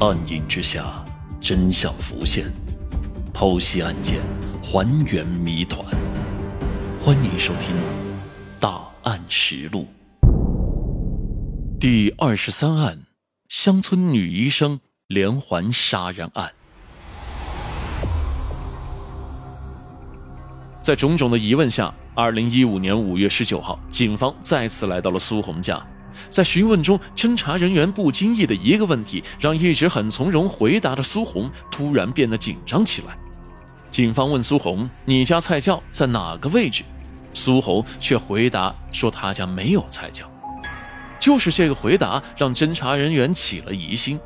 [0.00, 1.04] 暗影之下，
[1.42, 2.46] 真相浮现，
[3.34, 4.18] 剖析案件，
[4.62, 5.84] 还原谜团。
[7.04, 7.76] 欢迎收听
[8.58, 9.86] 《大案实录》
[11.78, 12.98] 第二十三案：
[13.50, 16.50] 乡村女医生连环杀人案。
[20.80, 25.86] 在种种的疑问下，二零一五年五月十九号，警方再次来到了苏红家。
[26.28, 33.16] 在询问中，侦查人员不经意的一个问题，让一直很从容回答的苏红突然变得紧张起来。
[33.88, 36.84] 警方问苏红：“你家菜窖在哪个位置？”
[37.34, 40.30] 苏红却回答说：“他家没有菜窖。”
[41.18, 44.18] 就是这个回答，让侦查人员起了疑心。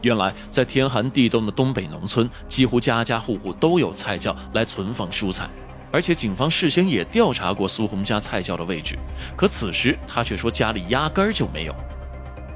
[0.00, 5.50] 原来，在天寒地冻的东北农村，几乎家家户户都有菜窖来存放蔬菜。
[5.92, 8.98] 而且警方事先也调查过苏红家菜窖的位置，
[9.36, 11.74] 可此时他却说家里压根儿就没有。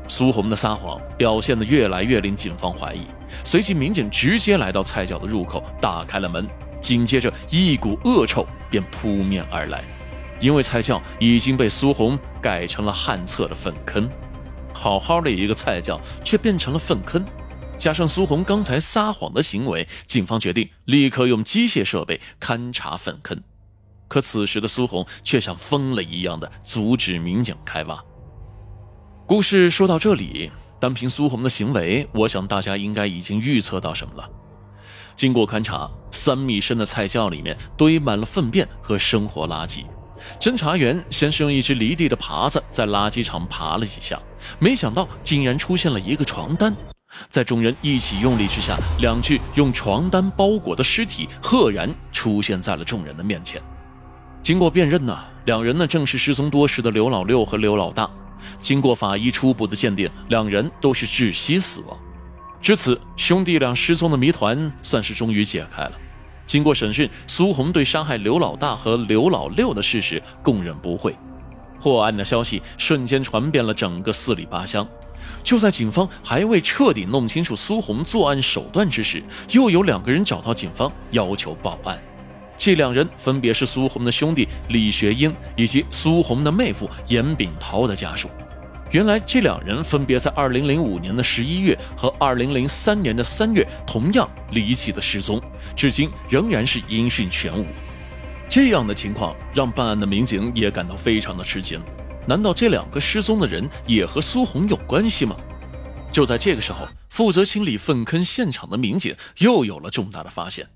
[0.06, 3.06] 苏红的撒谎表现得越来越令警方怀疑。
[3.42, 6.46] 随即，民警直接来到菜窖的入口，打开了门，
[6.80, 9.82] 紧接着一股恶臭便扑面而来，
[10.38, 14.08] 因为菜窖已经被苏红改成了旱厕的粪坑，
[14.72, 17.24] 好好的一个菜窖却变成了粪坑。
[17.84, 23.38] 加上苏红刚才撒谎的行为，警方决定立刻用机械设备勘察粪坑。
[24.08, 28.02] 可此时的苏红却像疯了一样的阻止民警开挖。
[29.26, 34.26] 故事说到这里，单凭苏红的行为，我想大家应该已经预测到什么了。
[35.14, 39.84] 经过勘察，三米深的菜窖里面堆满了粪便和生活垃圾。
[40.40, 44.18] 侦查员先是用一只离地的耙子在垃圾场爬了几下，
[44.58, 46.74] 没想到竟然出现了一个床单。
[47.28, 53.60] 在众人一起用力之下，两具用床单包裹的尸体赫然出现在了众人的面前。
[54.42, 58.08] 经过辨认呢，两人呢正是失踪多时的刘老六和刘老大。
[58.60, 61.96] 经过法医初步的鉴定，两人都是窒息死亡。
[62.60, 65.92] 至此，兄弟俩失踪的谜团算是终于解开了。
[66.46, 71.16] 经过审讯，苏红对杀害刘老大和刘老六的事实供认不讳。
[71.80, 74.86] 破案的消息瞬间传遍了整个四里八乡。
[75.42, 82.00] 就在警方还未彻底弄清楚苏红作案手段之时，又有两个人找到警方要求报案。
[82.56, 88.30] 这两人分别是苏红的兄弟李学英以及苏红的妹夫严炳涛的家属。
[88.90, 95.42] 原来这两人分别在2005年的11月和2003年的3月同样离奇的失踪，
[95.74, 97.66] 至今仍然是音讯全无。
[98.48, 101.80] 这样的情况让办案的民警也感到非常的吃惊。
[102.26, 105.36] 难道这两个失踪的人也和苏红有关系吗？
[106.10, 110.66] 就在这个时候，负责清理粪坑现场的民警又有了重大的发现。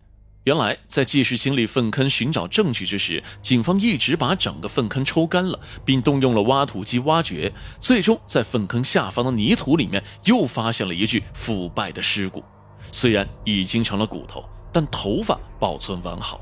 [0.45, 7.53] 原来，在继续清理粪坑、寻找证据之时，警方一直把整个粪坑抽干了，并动用了挖土机挖掘。
[7.79, 12.43] 最终，在粪坑下方的泥土里面又发现了一具腐败的尸骨。
[12.91, 14.43] 虽然已经成了骨头，
[14.73, 16.41] 但头发保存完好。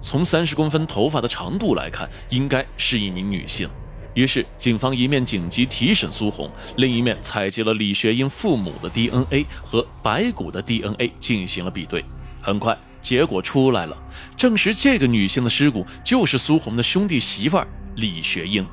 [0.00, 3.68] 从三十公分头发的长度来看，应该是一名女性。
[4.14, 12.04] 于是，警方一面紧急提审苏红，另一面采集了李学英父母的 DNA 和白骨的 DNA 进行了比对。
[12.42, 13.96] 很快，结果出来了，
[14.36, 17.66] 证实这个女性的尸骨就是苏红的兄弟媳妇儿
[17.96, 18.66] 李学英。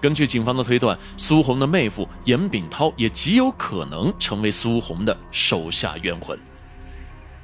[0.00, 6.38] 根据警方的推断，苏红的妹夫严炳涛也极有可能成为苏红的手下冤魂。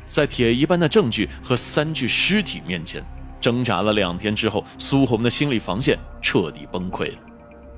[0.07, 3.05] 在铁一般的证据和三具尸体面前。
[3.41, 7.19] 挣扎了两天之后，苏红的心理防线彻底崩溃了。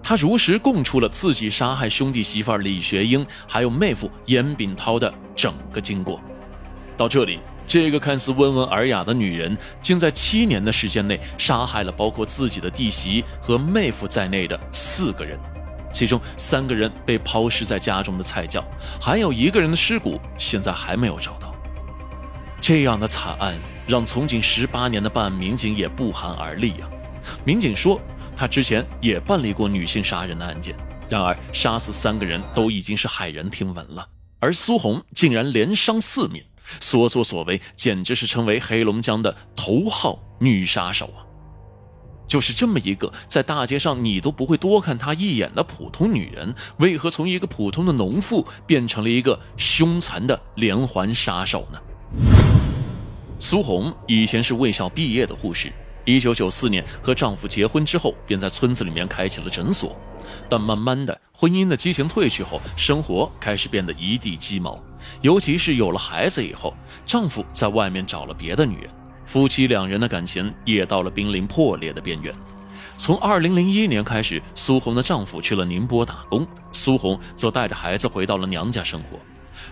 [0.02, 6.20] 他如实供出了自己杀害兄弟媳妇李学英还有妹夫严炳涛的整个经过。
[6.96, 15.38] 到这里，这个看似温文尔雅的女人，竟在七年的时间内杀害了包括自己的弟媳和妹夫在内的四个人，
[15.92, 18.64] 其中三个人被抛尸在家中的菜窖，
[19.00, 21.54] 还有一个人的尸骨现在还没有找到。
[22.68, 23.58] 这样的惨案。
[23.86, 26.86] 让从警十八年的办案民警也不寒而栗呀。
[27.42, 27.98] 民警说，
[28.36, 30.76] 他之前也办理过女性杀人的案件，
[31.08, 34.06] 然而杀死三个人都已经是骇人听闻了，
[34.38, 36.44] 而苏红竟然连伤四名，
[36.78, 41.24] 所作所为简直是成为黑龙江的头号女杀手啊！
[42.28, 51.80] 就是这么一个在大街上你都不会多看她一眼的普通女人，为何从一个普通的农妇变成了一个凶残的连环杀手呢？
[53.40, 55.72] 苏红以前是卫校毕业的护士，
[56.04, 59.96] 一九九四年和丈夫结婚之后，便在村子里面开起了诊所。
[60.48, 64.78] 但慢慢的，婚姻的激情褪去后，生活开始变得一地鸡毛。
[65.22, 66.74] 尤其是有了孩子以后，
[67.06, 68.90] 丈夫在外面找了别的女人，
[69.24, 72.34] 夫妻两人的感情也到了濒临破裂的边缘。
[72.96, 79.18] 从二零零一年开始，苏红的丈夫去了宁波打工，苏红则带着孩子回到了娘家生活。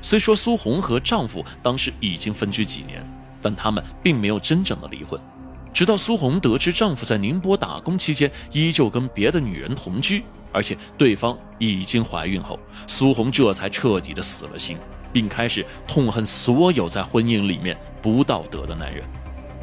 [0.01, 3.05] 虽说苏红和丈夫当时已经分居几年，
[3.47, 5.21] 但他们并没有真正的离婚。
[5.73, 12.59] 直到苏红得知丈夫在宁波打工期间依旧跟别的女人同居，而且对方已经怀孕后，
[12.89, 14.77] 苏红这才彻底的死了心，
[15.13, 19.05] 并开始痛恨所有在婚姻里面不道德的男人。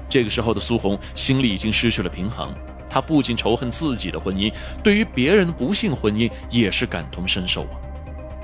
[0.08, 2.56] 这个时候的苏红心里已经失去了平衡，
[2.90, 4.50] 她不仅仇恨自己的婚姻，
[4.82, 7.76] 对于别人的不幸婚姻也是感同身受啊。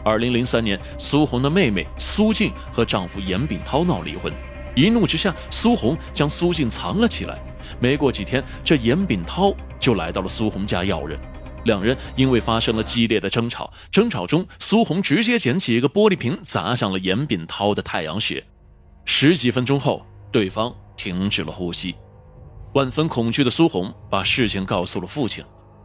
[0.03, 4.33] 二零零三年，苏红的妹妹苏静和丈夫严炳涛闹离婚，
[4.75, 7.39] 一怒之下，苏红将苏静藏了起来。
[7.79, 11.19] 没过几天，这严炳涛就来到了苏红家要人，
[11.65, 18.43] 两人因为发生了激烈的争吵，争吵中，苏红直接捡起一个玻璃瓶砸向了严炳涛的太阳穴。
[19.05, 20.73] 十几分钟后，对方。
[20.99, 21.95] 停止了呼吸，
[22.73, 25.41] 万分恐惧的苏红把事情告诉了父亲，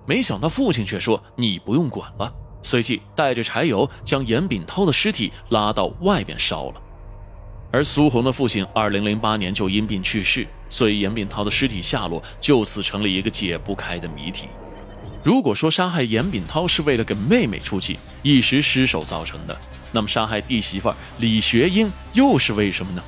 [0.09, 2.35] 没想到父亲却说：“你不用管了。”
[2.65, 6.83] 随即带着柴油将严炳涛的尸体拉到外边烧了。
[7.75, 14.47] 而苏红的父亲二零零八年就因病去世，所以严炳涛的尸体下落就此成了一个解不开的谜题。
[15.25, 19.59] 如果说杀害严炳涛是为了给妹妹出气，一时失手造成的，
[19.91, 23.03] 那么杀害弟媳妇李学英又是为什么呢？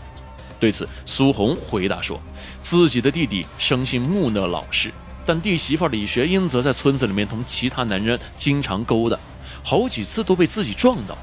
[0.59, 2.21] 对此，苏红回答说
[2.61, 4.91] ：“自己的弟弟生性木讷老实，
[5.25, 9.17] 但弟媳妇李学英则在村子里面同其他男人经常勾搭，
[9.63, 11.17] 好几次都被自己撞到。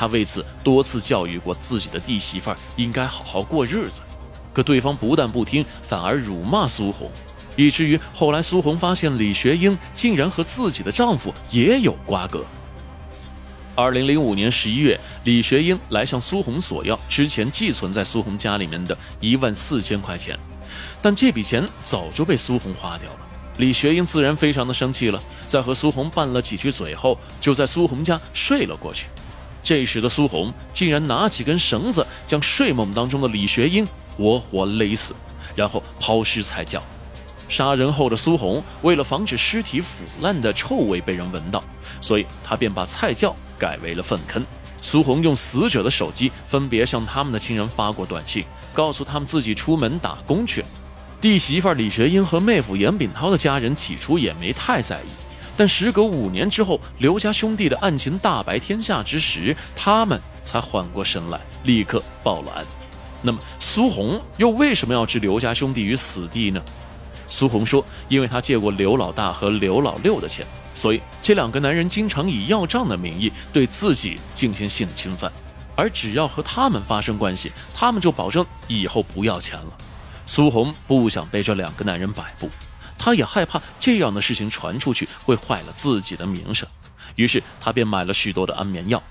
[0.00, 4.00] 他为此多次教育过自己的弟媳妇应该好好过日子，
[4.54, 7.10] 可对方不但不听，反而辱骂苏红，
[7.54, 12.42] 以至于后来苏红发现李学英竟然和自己的丈夫也有瓜葛。”
[13.76, 20.34] 二零零五年十一月，李学英来向苏红索要之前寄存在苏红家里面的一万四千块钱，
[21.02, 23.18] 但这笔钱早就被苏红花掉了。
[23.58, 29.08] 李学英自然非常的生气了，在和苏红拌了几句嘴后，就在苏红家睡了过去。
[29.70, 33.86] 这时的苏红竟然拿起根绳子，将睡梦当中的李学英
[34.16, 35.14] 活活勒死，
[35.54, 36.82] 然后抛尸菜窖。
[37.48, 41.62] 杀人后的苏红为了防止尸体腐烂的臭味被人闻到，
[42.00, 43.32] 所以他便把菜窖。
[43.56, 44.44] 改为了粪坑。
[44.82, 48.44] 苏红用死者的手机分别向他们的亲人发过短信，
[48.74, 50.66] 告诉他们自己出门打工去了。
[51.20, 55.08] 弟媳妇李学英和妹夫严炳涛的家人起初也没太在意，
[55.60, 62.64] 但时隔五年之后，刘家兄弟的案情大白天下之时，他们才缓过神来，立刻报了案。
[63.20, 66.62] 那么，苏红又为什么要置刘家兄弟于死地呢？
[67.28, 75.30] 苏红说：“因为他借过刘老大和刘老六的钱。”所以，这两个男人经常以要账的名义对自己进行性侵犯，
[75.76, 79.76] 而只要和他们发生关系，他们就保证以后不要钱了。
[80.24, 82.48] 苏红不想被这两个男人摆布，
[83.02, 86.68] 他也害怕这样的事情传出去会坏了自己的名声，
[87.16, 89.02] 于是他便买了许多的安眠药，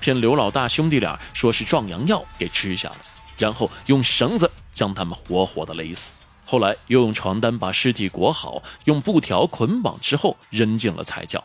[0.00, 2.96] 骗刘老大兄弟俩说是壮阳药给吃下了，
[3.38, 6.12] 然后用绳子将他们活活的勒死。
[6.44, 11.42] 后来又用床单把尸体裹好，用布条捆绑之后扔进了菜窖。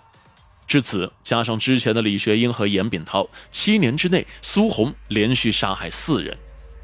[0.65, 6.36] 至此，加上之前的李学英和严炳涛，七年之内，苏红连续杀害四人，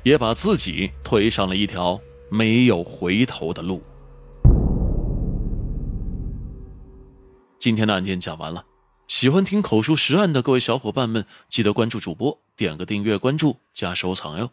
[0.04, 2.00] 也把自己推上了一条
[2.30, 3.82] 没有回头的路。
[7.68, 8.64] 今天的案件讲完了，
[9.10, 14.52] 喜欢听口述实案的各位小伙伴们，记得关注主播，点个订阅、关注加收藏哟。